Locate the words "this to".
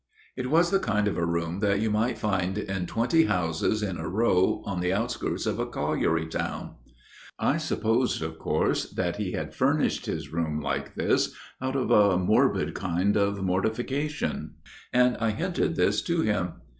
15.75-16.21